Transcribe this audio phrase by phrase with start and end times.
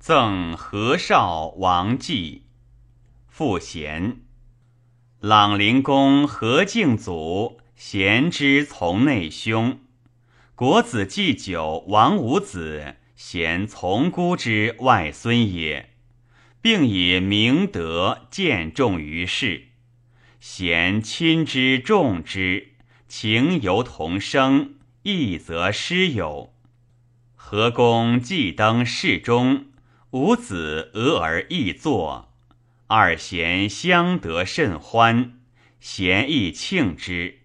[0.00, 2.44] 赠何少王继。
[3.28, 4.22] 赋贤。
[5.20, 9.78] 朗灵公何敬祖贤之从内兄，
[10.54, 15.90] 国子祭酒王五子贤从姑之外孙也，
[16.62, 19.66] 并以明德见重于世。
[20.40, 22.68] 贤亲之重之，
[23.06, 26.54] 情由同生，义则师友。
[27.36, 29.66] 何公既登侍中，
[30.12, 32.32] 五子俄而易坐。
[32.88, 35.38] 二贤相得甚欢，
[35.78, 37.38] 贤亦庆之。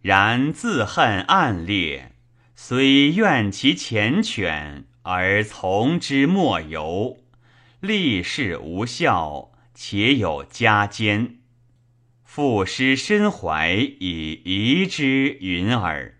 [0.00, 2.12] 然自恨暗烈，
[2.56, 7.18] 虽怨其缱绻，而从之莫由。
[7.80, 11.36] 立事无效，且有加奸。
[12.24, 16.18] 父师身怀以遗之云耳。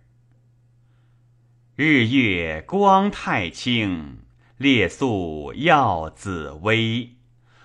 [1.76, 4.18] 日月光太清，
[4.60, 7.12] 列宿耀紫微。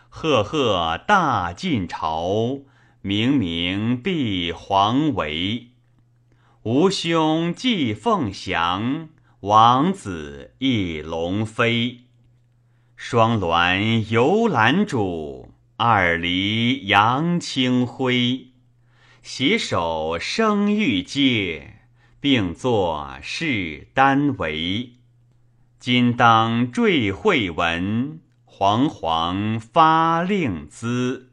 [0.08, 2.62] 赫赫大晋朝，
[3.02, 5.72] 明明必皇维。
[6.64, 9.10] 吾兄既凤翔，
[9.42, 12.06] 王子亦龙飞。
[12.96, 18.52] 双鸾游兰渚，二离杨清辉。
[19.22, 21.80] 携手生玉阶，
[22.22, 24.94] 并作事丹为。
[25.86, 28.20] 今当缀会文。
[28.44, 31.30] 煌煌发令姿，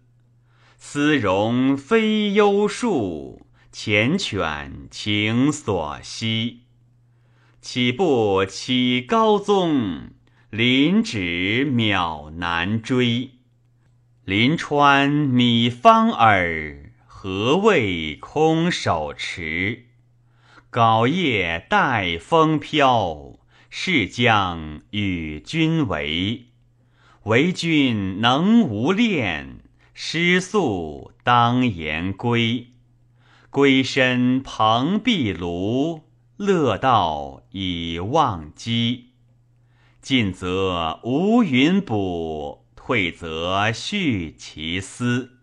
[0.77, 6.65] 丝绒非幽树，缱绻情所惜。
[7.63, 10.11] 岂不起高宗，
[10.51, 13.31] 临止渺难追。
[14.27, 19.87] 临川米方耳，何谓空手持？
[20.69, 23.39] 稿叶待风飘，
[23.75, 26.49] 是将与君违。
[27.23, 29.61] 为君能无恋，
[29.95, 32.67] 失宿当言归。
[33.49, 36.03] 归身蓬壁庐，
[36.37, 39.07] 乐道已忘机。
[40.03, 45.39] 进则无云补，退则续其思。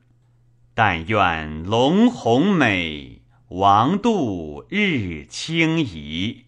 [0.76, 6.46] 但愿龙鸿美，王度日清怡。